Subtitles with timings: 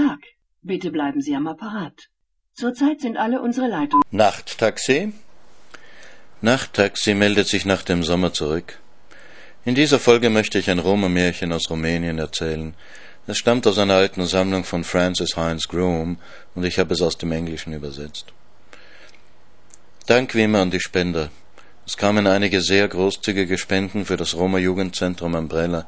[0.00, 0.20] Tag.
[0.62, 2.08] Bitte bleiben Sie am Apparat.
[2.54, 4.02] Zurzeit sind alle unsere Leitungen.
[4.10, 5.12] Nachttaxi?
[6.40, 8.78] Nachttaxi meldet sich nach dem Sommer zurück.
[9.64, 12.74] In dieser Folge möchte ich ein Roma-Märchen aus Rumänien erzählen.
[13.26, 16.18] Es stammt aus einer alten Sammlung von Francis Hines Groom
[16.54, 18.32] und ich habe es aus dem Englischen übersetzt.
[20.06, 21.30] Dank wie immer an die Spender.
[21.86, 25.86] Es kamen einige sehr großzügige Spenden für das Roma-Jugendzentrum Umbrella,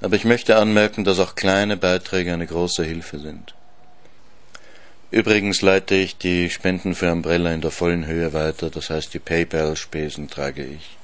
[0.00, 3.54] aber ich möchte anmerken, dass auch kleine Beiträge eine große Hilfe sind.
[5.10, 9.18] Übrigens leite ich die Spenden für Umbrella in der vollen Höhe weiter, das heißt die
[9.18, 10.98] PayPal-Spesen trage ich.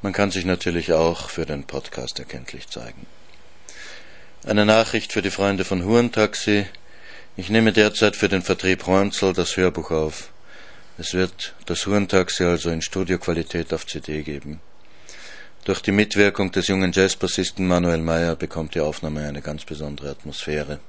[0.00, 3.06] Man kann sich natürlich auch für den Podcast erkenntlich zeigen.
[4.46, 6.66] Eine Nachricht für die Freunde von Hurentaxi.
[7.36, 10.30] Ich nehme derzeit für den Vertrieb Räumzel das Hörbuch auf.
[10.96, 14.60] Es wird das Hurentaxi also in Studioqualität auf CD geben.
[15.68, 20.80] Durch die Mitwirkung des jungen Jazzbassisten Manuel Meyer bekommt die Aufnahme eine ganz besondere Atmosphäre.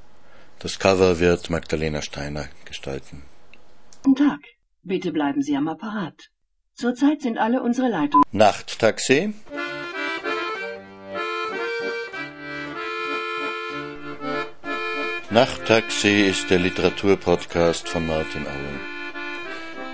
[0.59, 3.23] Das Cover wird Magdalena Steiner gestalten.
[4.03, 4.39] Guten Tag.
[4.83, 6.29] Bitte bleiben Sie am Apparat.
[6.75, 8.23] Zurzeit sind alle unsere Leitungen.
[8.31, 9.33] Nachttaxi?
[15.29, 18.79] Nachttaxi ist der Literaturpodcast von Martin Auer.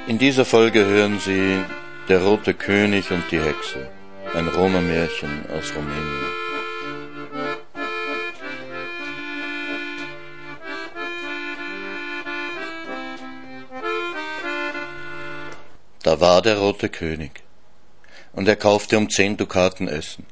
[0.06, 1.58] In dieser Folge hören Sie
[2.08, 3.90] Der rote König und die Hexe,
[4.36, 6.26] ein Roma-Märchen aus Rumänien.
[16.04, 17.44] Da war der rote König,
[18.34, 20.26] und er kaufte um zehn Dukaten Essen.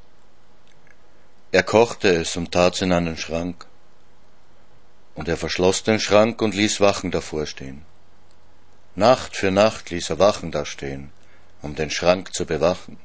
[1.54, 3.66] Er kochte es und tat's in einen Schrank,
[5.16, 7.86] und er verschloss den Schrank und ließ Wachen davor stehen.
[8.96, 11.12] Nacht für Nacht ließ er Wachen da stehen,
[11.62, 13.00] um den Schrank zu bewachen.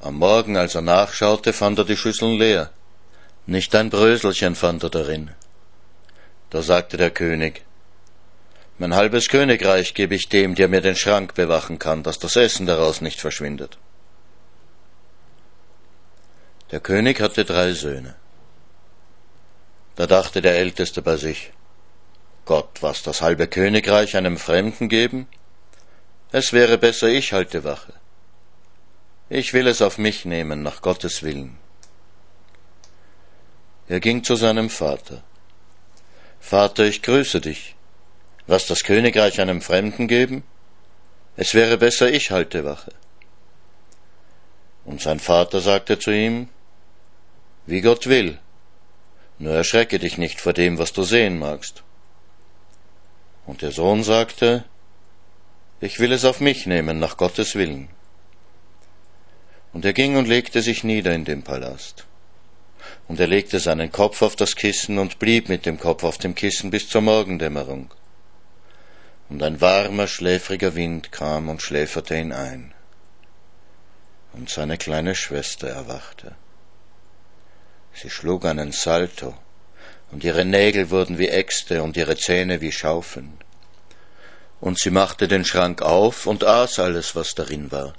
[0.00, 2.70] Am Morgen, als er nachschaute, fand er die Schüsseln leer.
[3.46, 5.30] Nicht ein Bröselchen fand er darin.
[6.50, 7.64] Da sagte der König,
[8.78, 12.66] mein halbes Königreich gebe ich dem, der mir den Schrank bewachen kann, dass das Essen
[12.66, 13.76] daraus nicht verschwindet.
[16.70, 18.14] Der König hatte drei Söhne.
[19.96, 21.50] Da dachte der Älteste bei sich,
[22.44, 25.26] Gott, was das halbe Königreich einem Fremden geben?
[26.30, 27.94] Es wäre besser, ich halte Wache.
[29.30, 31.58] Ich will es auf mich nehmen, nach Gottes Willen.
[33.88, 35.22] Er ging zu seinem Vater.
[36.40, 37.74] Vater, ich grüße dich
[38.48, 40.42] was das Königreich einem Fremden geben?
[41.36, 42.92] Es wäre besser, ich halte Wache.
[44.84, 46.48] Und sein Vater sagte zu ihm,
[47.66, 48.38] wie Gott will,
[49.38, 51.84] nur erschrecke dich nicht vor dem, was du sehen magst.
[53.44, 54.64] Und der Sohn sagte,
[55.80, 57.90] ich will es auf mich nehmen, nach Gottes Willen.
[59.78, 62.04] Und er ging und legte sich nieder in dem Palast.
[63.06, 66.34] Und er legte seinen Kopf auf das Kissen und blieb mit dem Kopf auf dem
[66.34, 67.88] Kissen bis zur Morgendämmerung
[69.28, 72.74] und ein warmer, schläfriger Wind kam und schläferte ihn ein.
[74.32, 76.34] Und seine kleine Schwester erwachte.
[77.94, 79.38] Sie schlug einen Salto,
[80.10, 83.38] und ihre Nägel wurden wie Äxte und ihre Zähne wie Schaufeln.
[84.60, 87.94] Und sie machte den Schrank auf und aß alles, was darin war.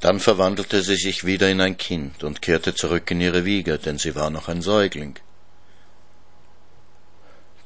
[0.00, 3.98] Dann verwandelte sie sich wieder in ein Kind und kehrte zurück in ihre Wiege, denn
[3.98, 5.18] sie war noch ein Säugling.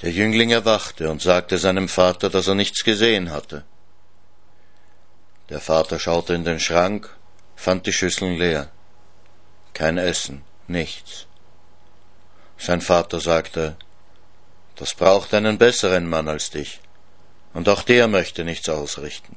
[0.02, 3.64] Der Jüngling erwachte und sagte seinem Vater, dass er nichts gesehen hatte.
[5.48, 7.08] Der Vater schaute in den Schrank,
[7.54, 8.70] fand die Schüsseln leer.
[9.72, 11.26] Kein Essen, nichts.
[12.58, 13.76] Sein Vater sagte,
[14.74, 16.80] das braucht einen besseren Mann als dich,
[17.52, 19.36] und auch der möchte nichts ausrichten.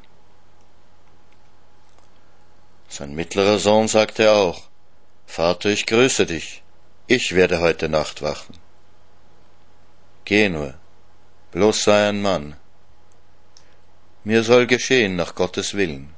[2.90, 4.64] Sein mittlerer Sohn sagte auch,
[5.26, 6.64] Vater, ich grüße dich,
[7.08, 8.58] ich werde heute Nacht wachen.
[10.26, 10.74] Geh nur,
[11.52, 12.56] bloß sei ein Mann.
[14.24, 16.14] Mir soll geschehen nach Gottes Willen.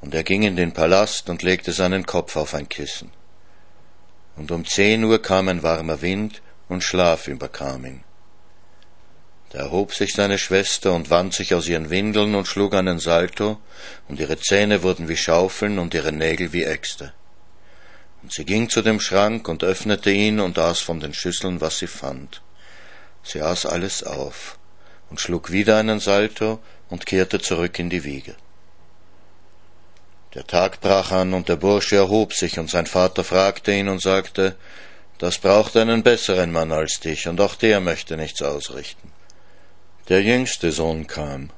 [0.00, 3.10] Und er ging in den Palast und legte seinen Kopf auf ein Kissen.
[4.36, 8.04] Und um zehn Uhr kam ein warmer Wind und Schlaf überkam ihn.
[9.54, 13.60] Da erhob sich seine Schwester und wand sich aus ihren Windeln und schlug einen Salto,
[14.08, 17.12] und ihre Zähne wurden wie Schaufeln und ihre Nägel wie Äxte.
[18.24, 21.78] Und sie ging zu dem Schrank und öffnete ihn und aß von den Schüsseln, was
[21.78, 22.42] sie fand.
[23.22, 24.58] Sie aß alles auf
[25.08, 26.58] und schlug wieder einen Salto
[26.90, 28.34] und kehrte zurück in die Wiege.
[30.34, 34.02] Der Tag brach an und der Bursche erhob sich und sein Vater fragte ihn und
[34.02, 34.56] sagte,
[35.18, 39.12] das braucht einen besseren Mann als dich, und auch der möchte nichts ausrichten.
[40.08, 41.50] Der jüngste Sohn kam.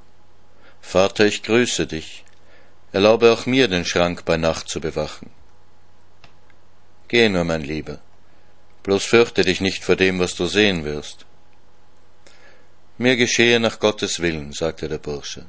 [0.80, 2.24] Vater, ich grüße dich.
[2.92, 5.30] Erlaube auch mir, den Schrank bei Nacht zu bewachen.
[7.08, 7.98] Geh nur, mein Lieber,
[8.84, 11.26] bloß fürchte dich nicht vor dem, was du sehen wirst.
[12.98, 15.46] Mir geschehe nach Gottes Willen, sagte der Bursche.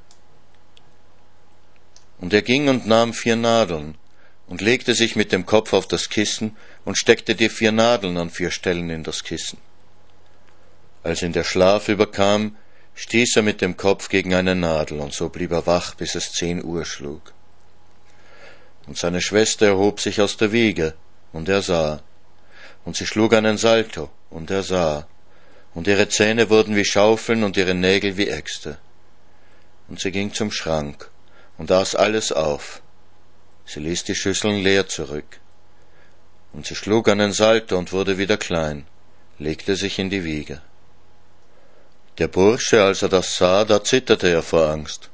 [2.20, 3.96] Und er ging und nahm vier Nadeln
[4.48, 8.32] und legte sich mit dem Kopf auf das Kissen und steckte die vier Nadeln an
[8.32, 9.60] vier Stellen in das Kissen.
[11.04, 12.58] Als ihn der Schlaf überkam,
[12.98, 16.34] stieß er mit dem Kopf gegen eine Nadel, und so blieb er wach, bis es
[16.34, 17.32] zehn Uhr schlug.
[18.88, 20.96] Und seine Schwester erhob sich aus der Wiege,
[21.32, 22.02] und er sah,
[22.86, 25.08] und sie schlug einen Salto, und er sah,
[25.76, 28.80] und ihre Zähne wurden wie Schaufeln und ihre Nägel wie Äxte.
[29.88, 31.10] Und sie ging zum Schrank
[31.60, 32.82] und aß alles auf.
[33.68, 35.40] Sie ließ die Schüsseln leer zurück.
[36.52, 38.88] Und sie schlug einen Salto und wurde wieder klein,
[39.38, 40.62] legte sich in die Wiege.
[42.18, 45.10] Der Bursche, als er das sah, da zitterte er vor Angst.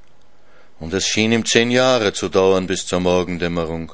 [0.80, 3.92] Und es schien ihm zehn Jahre zu dauern bis zur Morgendämmerung.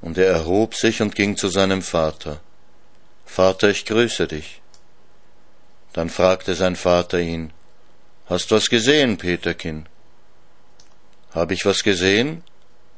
[0.00, 2.40] Und er erhob sich und ging zu seinem Vater.
[3.24, 4.60] Vater, ich grüße dich.
[5.92, 7.52] Dann fragte sein Vater ihn,
[8.26, 9.86] Hast was gesehen, Peterkin?
[11.32, 12.42] Hab ich was gesehen?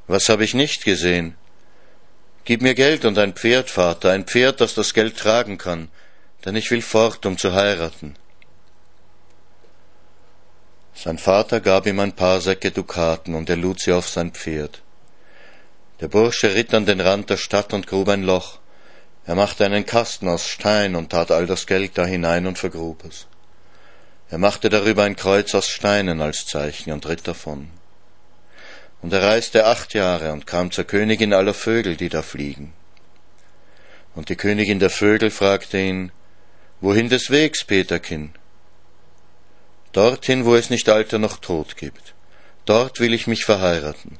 [0.06, 1.36] Was hab ich nicht gesehen?
[2.44, 5.88] Gib mir Geld und ein Pferd, Vater, ein Pferd, das das Geld tragen kann,
[6.44, 8.16] denn ich will fort, um zu heiraten.
[10.96, 14.82] Sein Vater gab ihm ein paar Säcke Dukaten, und er lud sie auf sein Pferd.
[16.00, 18.58] Der Bursche ritt an den Rand der Stadt und grub ein Loch.
[19.26, 23.04] Er machte einen Kasten aus Stein und tat all das Geld da hinein und vergrub
[23.04, 23.26] es.
[24.30, 27.70] Er machte darüber ein Kreuz aus Steinen als Zeichen und ritt davon.
[29.02, 32.72] Und er reiste acht Jahre und kam zur Königin aller Vögel, die da fliegen.
[34.14, 36.10] Und die Königin der Vögel fragte ihn,
[36.80, 38.32] Wohin des Wegs, Peterkin?
[39.96, 42.14] Dorthin, wo es nicht Alter noch Tod gibt.
[42.66, 44.18] Dort will ich mich verheiraten.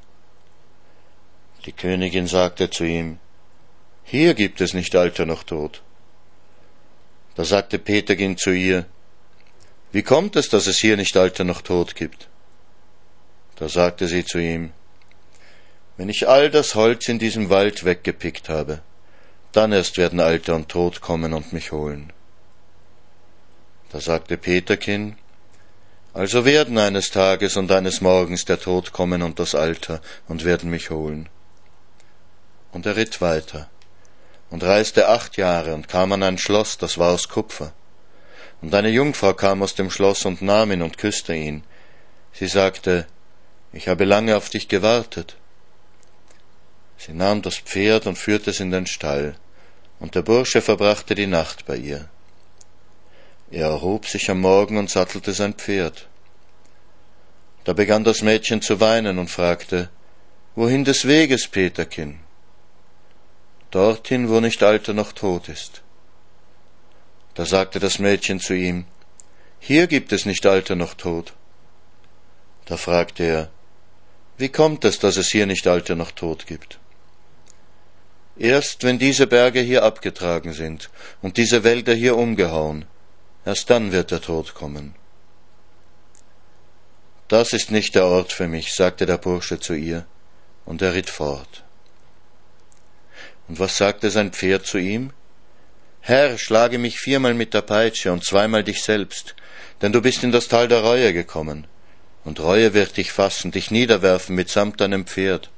[1.67, 3.19] Die Königin sagte zu ihm,
[4.05, 5.83] Hier gibt es nicht Alter noch Tod.
[7.35, 8.87] Da sagte Petergin zu ihr,
[9.93, 12.29] Wie kommt es, dass es hier nicht Alter noch Tod gibt?
[13.57, 14.73] Da sagte sie zu ihm,
[15.99, 18.81] Wenn ich all das Holz in diesem Wald weggepickt habe,
[19.53, 22.13] dann erst werden Alter und Tod kommen und mich holen.
[23.91, 25.17] Da sagte Peterkin,
[26.17, 30.71] also werden eines Tages und eines Morgens der Tod kommen und das Alter und werden
[30.71, 31.29] mich holen.
[32.73, 33.69] Und er ritt weiter
[34.49, 37.75] und reiste acht Jahre und kam an ein Schloss, das war aus Kupfer.
[38.63, 41.65] Und eine Jungfrau kam aus dem Schloss und nahm ihn und küsste ihn.
[42.33, 43.07] Sie sagte,
[43.75, 45.37] ich habe lange auf dich gewartet.
[46.97, 49.37] Sie nahm das Pferd und führte es in den Stall,
[50.01, 52.09] und der Bursche verbrachte die Nacht bei ihr.
[53.51, 56.09] Er erhob sich am Morgen und sattelte sein Pferd.
[57.65, 59.89] Da begann das Mädchen zu weinen und fragte,
[60.55, 62.21] Wohin des Weges, Peterkin?
[63.71, 65.83] Dorthin, wo nicht Alter noch tot ist.
[67.35, 68.87] Da sagte das Mädchen zu ihm,
[69.61, 71.35] Hier gibt es nicht Alter noch tot.
[72.65, 73.51] Da fragte er,
[74.39, 76.79] Wie kommt es, dass es hier nicht Alter noch tot gibt?
[78.39, 80.91] Erst wenn diese Berge hier abgetragen sind
[81.23, 82.87] und diese Wälder hier umgehauen,
[83.47, 84.95] erst dann wird der Tod kommen.
[87.29, 90.05] Das ist nicht der Ort für mich, sagte der Bursche zu ihr,
[90.67, 91.65] und er ritt fort.
[93.49, 95.13] Und was sagte sein Pferd zu ihm?
[96.01, 99.35] Herr, schlage mich viermal mit der Peitsche und zweimal dich selbst,
[99.81, 101.67] denn du bist in das Tal der Reue gekommen,
[102.25, 105.51] und Reue wird dich fassen, dich niederwerfen mitsamt deinem Pferd.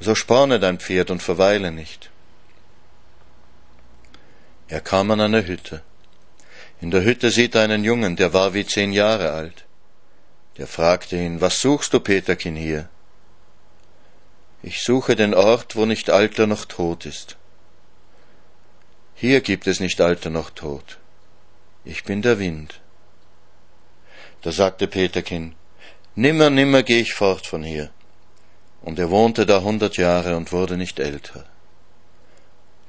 [0.00, 2.10] So sporne dein Pferd und verweile nicht.
[4.68, 5.82] Er kam an eine Hütte.
[6.80, 9.64] In der Hütte sieht er einen Jungen, der war wie zehn Jahre alt.
[10.58, 12.88] Der fragte ihn, was suchst du, Peterkin, hier?
[14.62, 17.36] Ich suche den Ort, wo nicht Alter noch Tod ist.
[19.14, 20.98] Hier gibt es nicht Alter noch Tod.
[21.84, 22.80] Ich bin der Wind.
[24.42, 25.54] Da sagte Peterkin,
[26.14, 27.90] nimmer, nimmer geh ich fort von hier.
[28.82, 31.46] Und er wohnte da hundert Jahre und wurde nicht älter.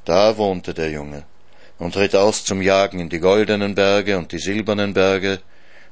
[0.03, 1.25] Da wohnte der Junge
[1.79, 5.39] und ritt aus zum Jagen in die goldenen Berge und die silbernen Berge,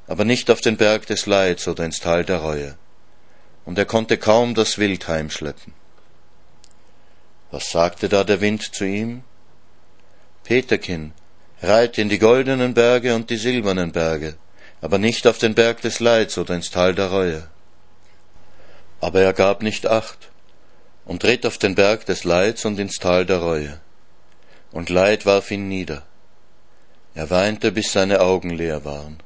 [0.08, 2.78] aber nicht auf den Berg des Leids oder ins Tal der Reue.
[3.66, 5.74] Und er konnte kaum das Wild heimschleppen.
[7.52, 9.24] Was sagte da der Wind zu ihm?
[10.44, 11.14] Peterkin,
[11.62, 14.36] reit in die goldenen Berge und die silbernen Berge,
[14.82, 17.48] aber nicht auf den Berg des Leids oder ins Tal der Reue.
[19.02, 20.30] Aber er gab nicht acht
[21.06, 23.80] und ritt auf den Berg des Leids und ins Tal der Reue
[24.76, 26.04] und Leid warf ihn nieder.
[27.14, 29.20] Er weinte, bis seine Augen leer waren.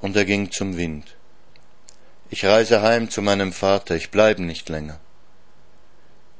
[0.00, 1.16] Und er ging zum Wind.
[2.30, 5.00] Ich reise heim zu meinem Vater, ich bleibe nicht länger.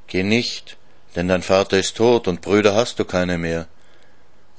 [0.06, 0.76] Geh nicht,
[1.16, 3.66] denn dein Vater ist tot und Brüder hast du keine mehr,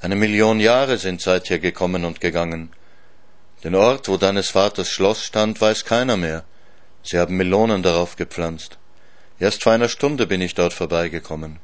[0.02, 2.72] Eine Million Jahre sind seither gekommen und gegangen.
[3.62, 6.44] Den Ort, wo deines Vaters Schloss stand, weiß keiner mehr.
[7.02, 8.76] Sie haben Melonen darauf gepflanzt.
[9.40, 11.58] Erst vor einer Stunde bin ich dort vorbeigekommen.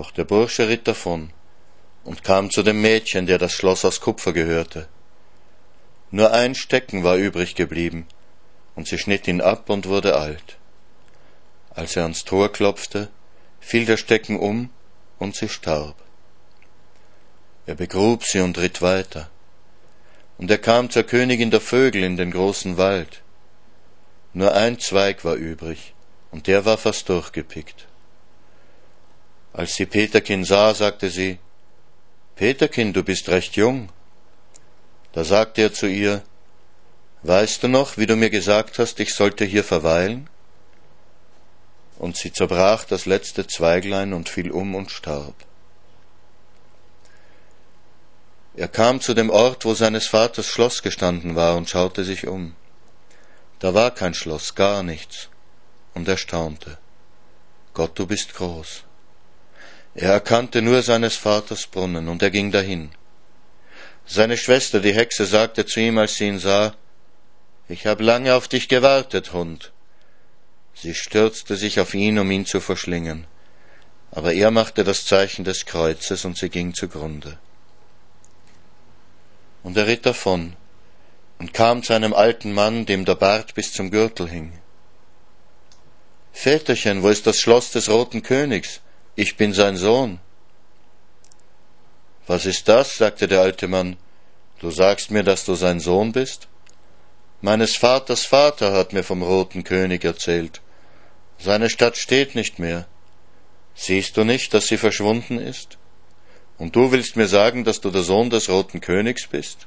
[0.00, 1.28] Doch der Bursche ritt davon
[2.04, 4.88] und kam zu dem Mädchen, der das Schloss aus Kupfer gehörte.
[6.10, 8.06] Nur ein Stecken war übrig geblieben,
[8.74, 10.56] und sie schnitt ihn ab und wurde alt.
[11.74, 13.10] Als er ans Tor klopfte,
[13.60, 14.70] fiel der Stecken um
[15.18, 15.96] und sie starb.
[17.66, 19.28] Er begrub sie und ritt weiter.
[20.38, 23.20] Und er kam zur Königin der Vögel in den großen Wald.
[24.32, 25.92] Nur ein Zweig war übrig,
[26.30, 27.89] und der war fast durchgepickt.
[29.52, 31.38] Als sie Peterkin sah, sagte sie,
[32.36, 33.90] Peterkin, du bist recht jung.
[35.12, 36.22] Da sagte er zu ihr,
[37.22, 40.30] Weißt du noch, wie du mir gesagt hast, ich sollte hier verweilen?
[41.98, 45.34] Und sie zerbrach das letzte Zweiglein und fiel um und starb.
[48.56, 52.56] Er kam zu dem Ort, wo seines Vaters Schloss gestanden war, und schaute sich um.
[53.58, 55.28] Da war kein Schloss, gar nichts,
[55.92, 56.78] und er staunte.
[57.74, 58.84] Gott, du bist groß.
[59.94, 62.90] Er erkannte nur seines Vaters Brunnen, und er ging dahin.
[64.06, 66.74] Seine Schwester, die Hexe, sagte zu ihm, als sie ihn sah,
[67.68, 69.72] Ich hab lange auf dich gewartet, Hund.
[70.74, 73.26] Sie stürzte sich auf ihn, um ihn zu verschlingen,
[74.10, 77.38] aber er machte das Zeichen des Kreuzes, und sie ging zugrunde.
[79.62, 80.56] Und er ritt davon
[81.38, 84.52] und kam zu einem alten Mann, dem der Bart bis zum Gürtel hing.
[86.32, 88.80] Väterchen, wo ist das Schloss des roten Königs?
[89.22, 90.18] Ich bin sein Sohn.
[92.26, 92.96] Was ist das?
[92.96, 93.98] sagte der alte Mann.
[94.60, 96.48] Du sagst mir, dass du sein Sohn bist?
[97.42, 100.62] Meines Vaters Vater hat mir vom roten König erzählt.
[101.38, 102.86] Seine Stadt steht nicht mehr.
[103.74, 105.76] Siehst du nicht, dass sie verschwunden ist?
[106.56, 109.66] Und du willst mir sagen, dass du der Sohn des roten Königs bist?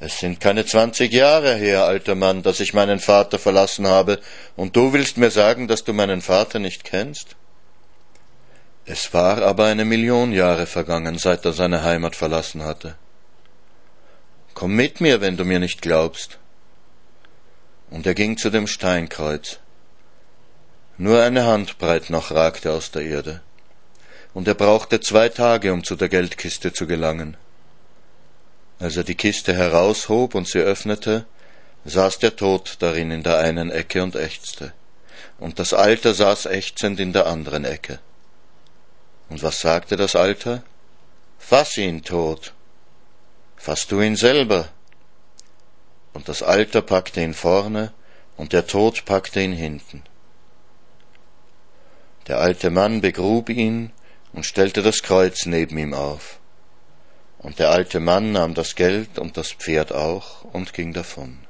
[0.00, 4.20] Es sind keine zwanzig Jahre her, alter Mann, dass ich meinen Vater verlassen habe,
[4.56, 7.36] und du willst mir sagen, dass du meinen Vater nicht kennst?
[8.86, 12.96] Es war aber eine Million Jahre vergangen, seit er seine Heimat verlassen hatte.
[14.52, 16.38] Komm mit mir, wenn du mir nicht glaubst.
[17.90, 19.58] Und er ging zu dem Steinkreuz.
[20.98, 23.40] Nur eine Handbreit noch ragte aus der Erde,
[24.32, 27.36] und er brauchte zwei Tage, um zu der Geldkiste zu gelangen.
[28.78, 31.26] Als er die Kiste heraushob und sie öffnete,
[31.84, 34.72] saß der Tod darin in der einen Ecke und ächzte,
[35.38, 38.00] und das Alter saß ächzend in der anderen Ecke.
[39.28, 40.62] Und was sagte das Alter?
[41.38, 42.52] Fass ihn, Tod.
[43.56, 44.68] Fass du ihn selber.
[46.12, 47.92] Und das Alter packte ihn vorne,
[48.36, 50.02] und der Tod packte ihn hinten.
[52.26, 53.92] Der alte Mann begrub ihn
[54.32, 56.38] und stellte das Kreuz neben ihm auf.
[57.44, 61.43] Und der alte Mann nahm das Geld und das Pferd auch und ging davon.